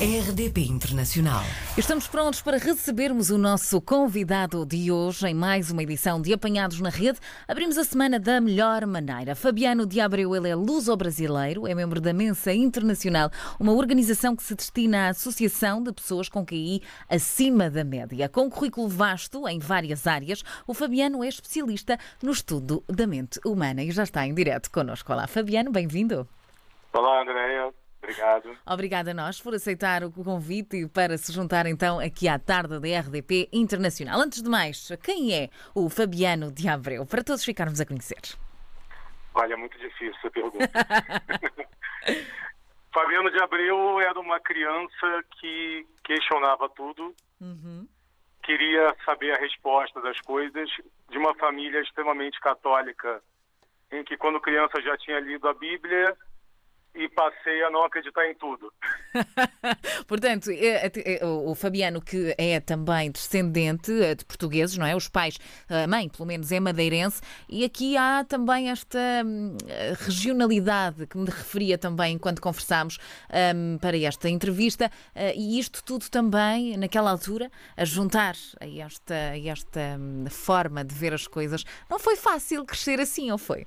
[0.00, 1.42] RDP Internacional.
[1.76, 6.80] Estamos prontos para recebermos o nosso convidado de hoje em mais uma edição de Apanhados
[6.80, 7.18] na Rede.
[7.48, 9.34] Abrimos a semana da melhor maneira.
[9.34, 14.54] Fabiano de Abreu, ele é luso-brasileiro, é membro da Mensa Internacional, uma organização que se
[14.54, 16.80] destina à associação de pessoas com QI
[17.10, 18.28] acima da média.
[18.28, 23.40] Com um currículo vasto em várias áreas, o Fabiano é especialista no estudo da mente
[23.44, 25.12] humana e já está em direto connosco.
[25.12, 26.24] Olá, Fabiano, bem-vindo.
[26.92, 27.72] Olá, Andréia.
[28.12, 28.58] Obrigado.
[28.66, 33.00] Obrigada a nós por aceitar o convite para se juntar então aqui à tarde da
[33.00, 34.18] RDP Internacional.
[34.18, 37.04] Antes de mais, quem é o Fabiano de Abreu?
[37.04, 38.20] Para todos ficarmos a conhecer.
[39.34, 40.58] Olha, é muito difícil essa pergunta.
[42.92, 47.86] Fabiano de Abreu era uma criança que questionava tudo, Uhum.
[48.42, 50.68] queria saber a resposta das coisas,
[51.10, 53.22] de uma família extremamente católica,
[53.92, 56.16] em que quando criança já tinha lido a Bíblia
[56.94, 58.72] e passei a não acreditar em tudo.
[60.06, 64.96] Portanto, é- é- o Fabiano, que é também descendente eh, de portugueses, não é?
[64.96, 69.94] Os pais, a mãe, pelo menos, é madeirense, e aqui há também esta hum, eh,
[69.98, 72.98] regionalidade que me referia também enquanto conversámos
[73.54, 79.14] hum, para esta entrevista, eh, e isto tudo também, naquela altura, a juntar a esta,
[79.14, 81.64] a esta hum, forma de ver as coisas.
[81.88, 83.66] Não foi fácil crescer assim, ou foi?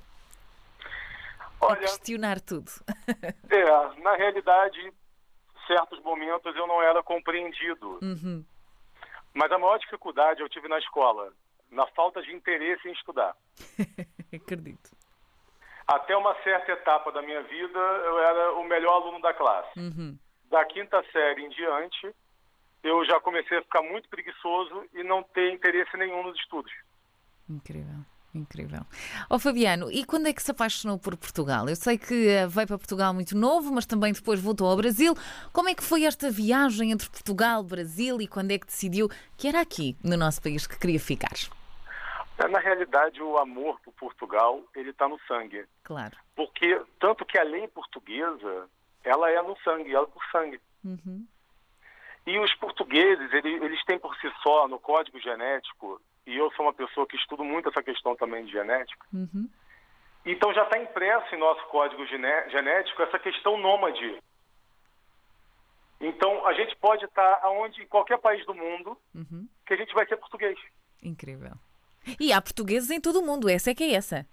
[1.62, 2.70] Olha, questionar tudo.
[3.48, 4.92] é, na realidade,
[5.66, 7.98] certos momentos eu não era compreendido.
[8.02, 8.44] Uhum.
[9.34, 11.32] Mas a maior dificuldade eu tive na escola,
[11.70, 13.34] na falta de interesse em estudar.
[14.34, 14.90] Acredito.
[15.86, 19.78] Até uma certa etapa da minha vida, eu era o melhor aluno da classe.
[19.78, 20.18] Uhum.
[20.50, 22.14] Da quinta série em diante,
[22.82, 26.72] eu já comecei a ficar muito preguiçoso e não ter interesse nenhum nos estudos.
[27.48, 28.80] Incrível, incrível.
[29.28, 31.68] Ó Fabiano, e quando é que se apaixonou por Portugal?
[31.68, 35.14] Eu sei que eh, veio para Portugal muito novo, mas também depois voltou ao Brasil.
[35.52, 39.08] Como é que foi esta viagem entre Portugal e Brasil e quando é que decidiu
[39.36, 41.34] que era aqui, no nosso país, que queria ficar?
[42.50, 45.64] Na realidade, o amor por Portugal, ele está no sangue.
[45.84, 46.16] Claro.
[46.34, 48.66] Porque, tanto que a lei portuguesa,
[49.04, 50.60] ela é no sangue, ela é por sangue.
[50.84, 51.24] Uhum.
[52.26, 56.66] E os portugueses, ele- eles têm por si só, no código genético, e eu sou
[56.66, 59.48] uma pessoa que estudo muito essa questão também de genética, Uhum.
[60.24, 64.18] então já está impresso em nosso código genético essa questão nômade.
[66.00, 69.46] Então a gente pode estar aonde, em qualquer país do mundo, Uhum.
[69.66, 70.58] que a gente vai ser português.
[71.02, 71.52] Incrível.
[72.18, 74.26] E há portugueses em todo o mundo, essa é que é essa.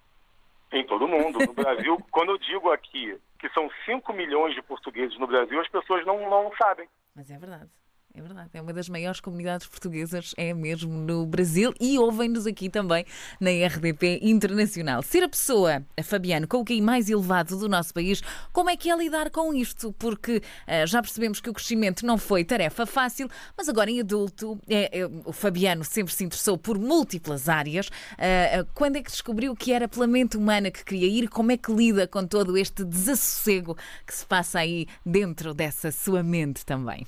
[0.71, 1.39] Em todo mundo.
[1.39, 5.67] No Brasil, quando eu digo aqui que são 5 milhões de portugueses no Brasil, as
[5.69, 6.87] pessoas não, não sabem.
[7.15, 7.69] Mas é verdade.
[8.15, 12.67] É verdade, é uma das maiores comunidades portuguesas, é mesmo no Brasil e ouvem-nos aqui
[12.67, 13.05] também
[13.39, 15.03] na RDP Internacional.
[15.03, 18.21] Ser a pessoa, a Fabiano, com o QI mais elevado do nosso país,
[18.51, 19.93] como é que é lidar com isto?
[19.93, 24.59] Porque ah, já percebemos que o crescimento não foi tarefa fácil, mas agora em adulto,
[24.67, 27.91] é, é, o Fabiano sempre se interessou por múltiplas áreas.
[28.17, 31.29] Ah, quando é que descobriu que era pela mente humana que queria ir?
[31.29, 36.23] Como é que lida com todo este desassossego que se passa aí dentro dessa sua
[36.23, 37.05] mente também?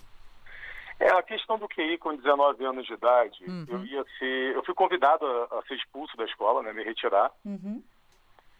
[1.01, 4.53] É, a questão do QI com 19 anos de idade, eu ia ser.
[4.55, 6.71] Eu fui convidado a, a ser expulso da escola, né?
[6.73, 7.31] Me retirar.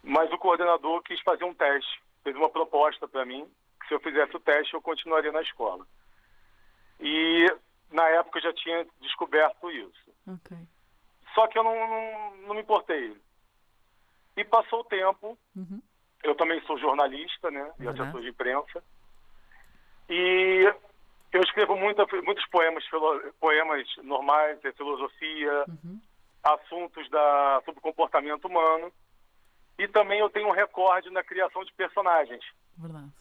[0.03, 2.01] Mas o coordenador quis fazer um teste.
[2.24, 3.47] Fez uma proposta para mim
[3.81, 5.85] que se eu fizesse o teste eu continuaria na escola.
[7.00, 7.46] E
[7.91, 10.12] na época eu já tinha descoberto isso.
[10.28, 10.57] Ok.
[11.35, 13.16] Só que eu não, não, não me importei.
[14.35, 15.38] E passou o tempo.
[15.56, 15.80] Uhum.
[16.24, 17.72] Eu também sou jornalista, né?
[17.80, 17.91] E Uhum.
[17.91, 18.84] assessor de imprensa.
[20.09, 20.74] E
[21.31, 22.84] eu escrevo muita, muitos poemas,
[23.40, 25.66] poemas normais, de filosofia,
[26.44, 28.92] assuntos da, sobre comportamento humano.
[29.80, 32.44] E também eu tenho um recorde na criação de personagens.
[32.78, 33.12] Verdade.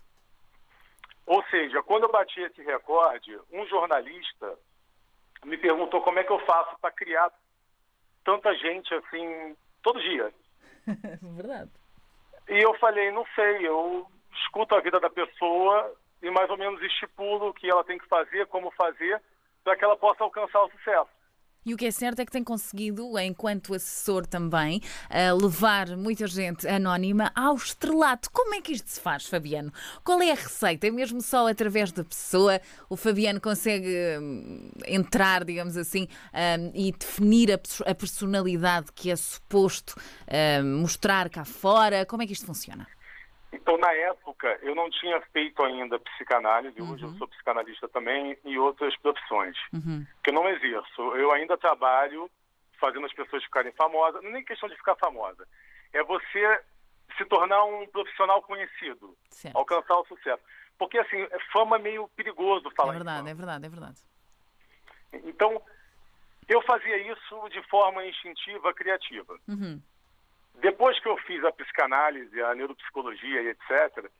[1.26, 4.58] Ou seja, quando eu bati esse recorde, um jornalista
[5.44, 7.30] me perguntou como é que eu faço para criar
[8.24, 10.32] tanta gente assim todo dia.
[11.22, 11.70] Verdade.
[12.48, 14.06] E eu falei, não sei, eu
[14.42, 18.06] escuto a vida da pessoa e mais ou menos estipulo o que ela tem que
[18.06, 19.20] fazer, como fazer,
[19.64, 21.20] para que ela possa alcançar o sucesso.
[21.64, 24.80] E o que é certo é que tem conseguido, enquanto assessor também,
[25.10, 28.30] a levar muita gente anónima ao estrelato.
[28.32, 29.70] Como é que isto se faz, Fabiano?
[30.02, 30.86] Qual é a receita?
[30.86, 32.58] É mesmo só através da pessoa?
[32.88, 39.94] O Fabiano consegue hum, entrar, digamos assim, hum, e definir a personalidade que é suposto
[40.62, 42.06] hum, mostrar cá fora?
[42.06, 42.86] Como é que isto funciona?
[43.52, 48.56] Então, na época, eu não tinha feito ainda psicanálise, hoje eu sou psicanalista também, e
[48.58, 49.56] outras profissões,
[50.22, 51.02] que eu não exerço.
[51.16, 52.30] Eu ainda trabalho
[52.78, 55.46] fazendo as pessoas ficarem famosas, não é nem questão de ficar famosa,
[55.92, 56.60] é você
[57.16, 59.56] se tornar um profissional conhecido, Certo.
[59.56, 60.42] alcançar o sucesso.
[60.78, 64.00] Porque, assim, fama é meio perigoso falar É verdade, é verdade, é verdade.
[65.12, 65.60] Então,
[66.48, 69.38] eu fazia isso de forma instintiva, criativa.
[69.46, 69.82] Uhum.
[70.56, 74.10] Depois que eu fiz a psicanálise, a neuropsicologia e etc.,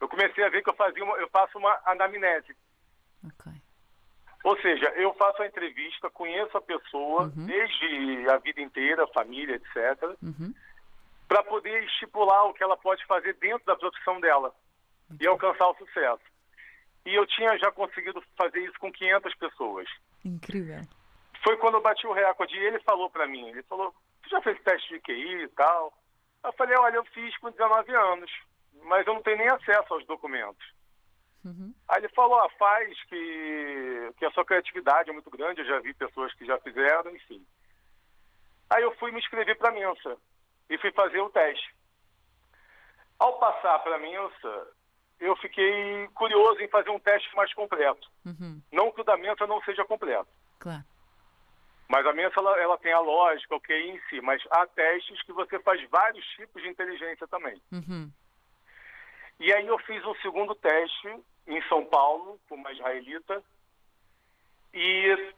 [0.00, 2.54] eu comecei a ver que eu, fazia uma, eu faço uma anamnese.
[3.24, 3.52] Ok.
[4.44, 10.16] Ou seja, eu faço a entrevista, conheço a pessoa desde a vida inteira, família, etc.,
[10.22, 10.54] Uhum.
[11.26, 14.54] para poder estipular o que ela pode fazer dentro da profissão dela
[15.20, 16.22] e alcançar o sucesso.
[17.04, 19.88] E eu tinha já conseguido fazer isso com 500 pessoas.
[20.24, 20.80] Incrível.
[21.42, 23.94] Foi quando eu bati o recorde e ele falou para mim, ele falou,
[24.26, 25.92] tu já fez teste de QI e tal?
[26.44, 28.30] Eu falei, olha, eu fiz com 19 anos,
[28.82, 30.64] mas eu não tenho nem acesso aos documentos.
[31.44, 31.72] Uhum.
[31.88, 35.78] Aí ele falou, ah, faz que, que a sua criatividade é muito grande, eu já
[35.80, 37.44] vi pessoas que já fizeram, enfim.
[38.70, 40.16] Aí eu fui me inscrever para a Mensa
[40.68, 41.74] e fui fazer o teste.
[43.18, 44.68] Ao passar para a Mensa,
[45.20, 48.10] eu fiquei curioso em fazer um teste mais completo.
[48.24, 48.60] Uhum.
[48.72, 50.84] Não que o da Mensa não seja completo, Claro.
[51.88, 55.22] Mas a Mensa ela, ela tem a lógica, o QI em si, mas há testes
[55.22, 57.60] que você faz vários tipos de inteligência também.
[57.72, 58.10] Uhum.
[59.38, 61.08] E aí eu fiz um segundo teste
[61.46, 63.42] em São Paulo, com uma israelita,
[64.74, 65.32] e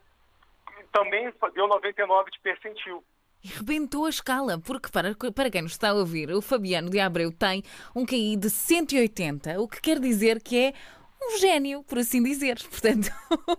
[0.92, 3.04] também deu 99 de percentil.
[3.42, 6.98] E rebentou a escala, porque para, para quem nos está a ouvir, o Fabiano de
[6.98, 7.62] Abreu tem
[7.94, 10.72] um QI de 180, o que quer dizer que é
[11.20, 12.58] um gênio, por assim dizer.
[12.68, 13.10] Portanto,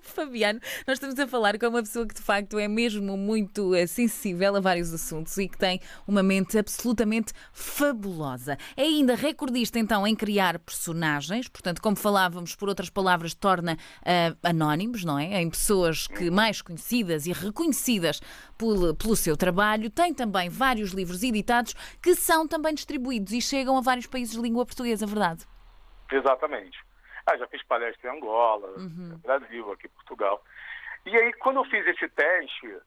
[0.01, 3.85] Fabiano, nós estamos a falar com uma pessoa que de facto é mesmo muito eh,
[3.85, 8.57] sensível a vários assuntos e que tem uma mente absolutamente fabulosa.
[8.75, 14.35] É ainda recordista então em criar personagens, portanto, como falávamos, por outras palavras, torna eh,
[14.44, 15.41] anónimos, não é?
[15.41, 18.21] Em pessoas que mais conhecidas e reconhecidas
[18.57, 19.89] pelo, pelo seu trabalho.
[19.89, 24.41] Tem também vários livros editados que são também distribuídos e chegam a vários países de
[24.41, 25.45] língua portuguesa, verdade?
[26.11, 26.88] Exatamente.
[27.29, 28.73] Ah, já fiz palestra em Angola,
[29.19, 30.43] Brasil, aqui em Portugal.
[31.05, 32.77] E aí, quando eu fiz esse teste,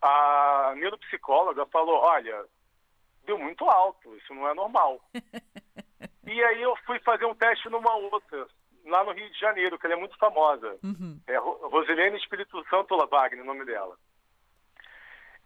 [0.00, 2.44] a neuropsicóloga falou, olha,
[3.24, 5.00] deu muito alto, isso não é normal.
[6.26, 8.46] e aí eu fui fazer um teste numa outra,
[8.86, 10.78] lá no Rio de Janeiro, que ela é muito famosa.
[11.26, 13.96] É Ro- Rosilene Espírito Santo Wagner, o nome dela.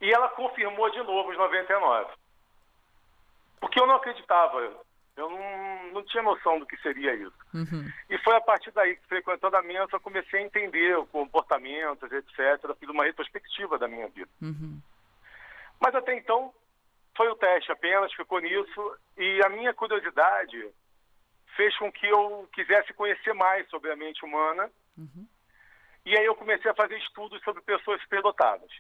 [0.01, 2.13] E ela confirmou de novo os 99.
[3.61, 4.61] Porque eu não acreditava.
[5.17, 7.37] Eu não, não tinha noção do que seria isso.
[7.53, 7.91] Uhum.
[8.09, 12.11] E foi a partir daí que, frequentando a mensa, eu comecei a entender o comportamentos,
[12.11, 12.75] etc.
[12.79, 14.31] Fiz uma retrospectiva da minha vida.
[14.41, 14.81] Uhum.
[15.81, 16.53] Mas até então,
[17.17, 18.97] foi o teste apenas, ficou nisso.
[19.19, 20.73] E a minha curiosidade
[21.57, 24.71] fez com que eu quisesse conhecer mais sobre a mente humana.
[24.97, 25.27] Uhum.
[26.07, 28.71] E aí eu comecei a fazer estudos sobre pessoas superdotadas.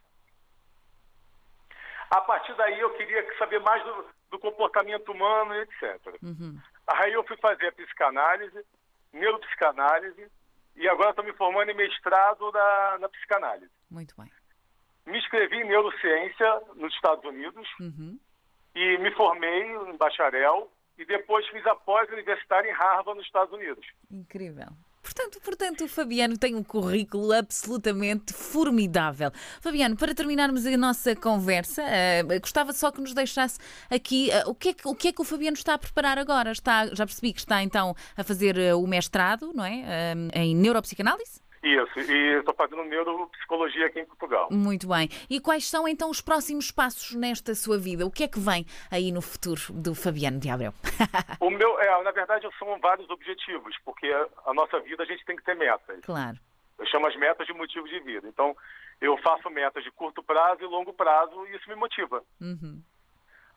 [2.14, 6.22] A partir daí eu queria saber mais do, do comportamento humano e etc.
[6.22, 6.58] Uhum.
[6.86, 8.62] Aí eu fui fazer a psicanálise,
[9.14, 10.30] neuropsicanálise,
[10.76, 13.70] e agora estou me formando em mestrado na, na psicanálise.
[13.90, 14.30] Muito bem.
[15.06, 18.18] Me inscrevi em neurociência nos Estados Unidos Uhum.
[18.74, 23.86] e me formei em bacharel e depois fiz a pós-universitária em Harvard, nos Estados Unidos.
[24.10, 24.68] Incrível.
[25.02, 29.32] Portanto, portanto, o Fabiano tem um currículo absolutamente formidável.
[29.60, 33.58] Fabiano, para terminarmos a nossa conversa, eh, gostava só que nos deixasse
[33.90, 36.18] aqui eh, o, que é que, o que é que o Fabiano está a preparar
[36.18, 36.52] agora.
[36.52, 40.14] Está, já percebi que está então a fazer eh, o mestrado, não é?
[40.34, 41.41] Em neuropsicanálise?
[41.62, 44.48] Isso, e estou fazendo neuropsicologia aqui em Portugal.
[44.50, 45.08] Muito bem.
[45.30, 48.04] E quais são então os próximos passos nesta sua vida?
[48.04, 50.72] O que é que vem aí no futuro do Fabiano de Abreu?
[51.38, 54.06] O meu, é, na verdade, são vários objetivos, porque
[54.46, 56.00] a nossa vida a gente tem que ter metas.
[56.02, 56.36] claro.
[56.78, 58.26] Eu chamo as metas de motivos de vida.
[58.26, 58.56] Então,
[59.00, 62.22] eu faço metas de curto prazo e longo prazo e isso me motiva.
[62.40, 62.82] Uhum.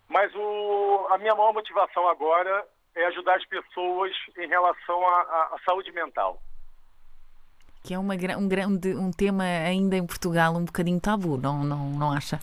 [0.07, 5.91] Mas o, a minha maior motivação agora é ajudar as pessoas em relação à, saúde
[5.91, 6.41] mental.
[7.85, 11.91] Que é uma, um, grande, um tema ainda em Portugal um bocadinho tabu, não, não,
[11.91, 12.39] não acha?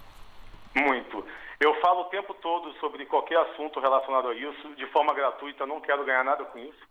[0.72, 1.26] Muito.
[1.58, 5.80] Eu falo o tempo todo sobre qualquer assunto relacionado a isso, de forma gratuita, não
[5.80, 6.87] quero ganhar nada com isso.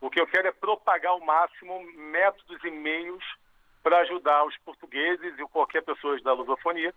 [0.00, 3.24] O que eu quero é propagar ao máximo métodos e meios
[3.82, 6.94] para ajudar os portugueses e qualquer pessoa da lusofonia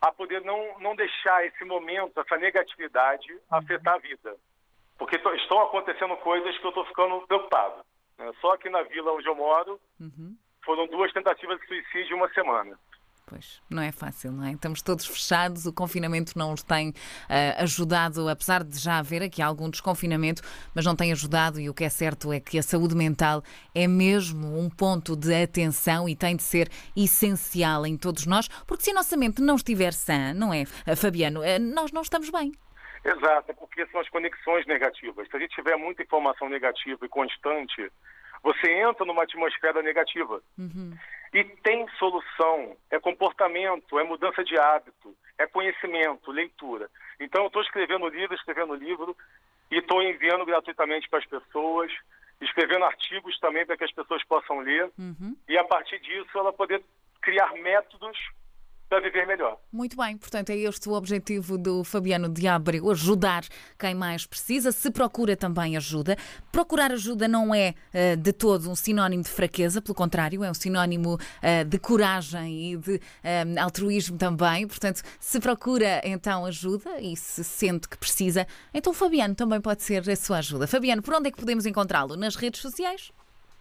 [0.00, 4.36] a poder não, não deixar esse momento, essa negatividade, afetar a vida.
[4.96, 7.84] Porque estão acontecendo coisas que eu estou ficando preocupado.
[8.20, 8.30] Né?
[8.40, 10.36] Só aqui na vila onde eu moro, Uhum.
[10.64, 12.78] foram duas tentativas de suicídio em uma semana.
[13.26, 14.50] Pois, não é fácil, não é?
[14.50, 16.92] Estamos todos fechados, o confinamento não os tem
[17.28, 20.42] ah, ajudado, apesar de já haver aqui algum desconfinamento,
[20.74, 23.40] mas não tem ajudado e o que é certo é que a saúde mental
[23.72, 28.82] é mesmo um ponto de atenção e tem de ser essencial em todos nós, porque
[28.82, 32.30] se a nossa mente não estiver sã, não é, ah, Fabiano, ah, nós não estamos
[32.30, 32.50] bem.
[33.04, 35.28] Exato, é porque são as conexões negativas.
[35.28, 37.90] Se a gente tiver muita informação negativa e constante,
[38.42, 40.42] Você entra numa atmosfera negativa.
[40.58, 40.96] Uhum.
[41.32, 42.76] E tem solução.
[42.90, 46.90] É comportamento, é mudança de hábito, é conhecimento, leitura.
[47.18, 49.16] Então, eu estou escrevendo livro, escrevendo livro,
[49.70, 51.92] e estou enviando gratuitamente para as pessoas,
[52.40, 54.90] escrevendo artigos também para que as pessoas possam ler.
[54.98, 55.36] Uhum.
[55.48, 56.82] E, a partir disso, ela poder
[57.20, 58.18] criar métodos
[58.90, 59.56] para viver melhor.
[59.72, 63.44] Muito bem, portanto, é este o objetivo do Fabiano de Abreu, ajudar
[63.78, 64.72] quem mais precisa.
[64.72, 66.16] Se procura também ajuda.
[66.50, 70.54] Procurar ajuda não é uh, de todo um sinónimo de fraqueza, pelo contrário, é um
[70.54, 74.66] sinónimo uh, de coragem e de uh, altruísmo também.
[74.66, 78.44] Portanto, se procura então ajuda e se sente que precisa,
[78.74, 80.66] então o Fabiano também pode ser a sua ajuda.
[80.66, 82.16] Fabiano, por onde é que podemos encontrá-lo?
[82.16, 83.12] Nas redes sociais?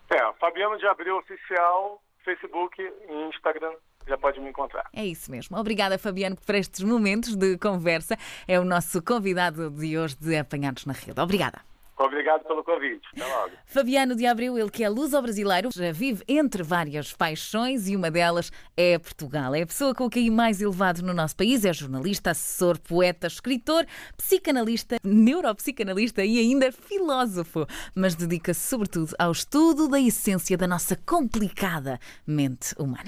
[0.10, 3.76] É, Fabiano de Abreu Oficial, Facebook e Instagram
[4.10, 4.90] já pode me encontrar.
[4.94, 5.58] É isso mesmo.
[5.58, 8.18] Obrigada, Fabiano, por estes momentos de conversa.
[8.48, 11.20] É o nosso convidado de hoje de Apanhados na Rede.
[11.22, 11.62] Obrigada.
[12.00, 13.06] Obrigado pelo convite.
[13.12, 13.52] Até logo.
[13.66, 18.54] Fabiano de Abreu, ele que é luso-brasileiro, já vive entre várias paixões e uma delas
[18.78, 19.54] é Portugal.
[19.54, 23.28] É a pessoa com o QI mais elevado no nosso país, é jornalista, assessor, poeta,
[23.28, 23.86] escritor,
[24.16, 32.00] psicanalista, neuropsicanalista e ainda filósofo, mas dedica-se sobretudo ao estudo da essência da nossa complicada
[32.26, 33.04] mente humana.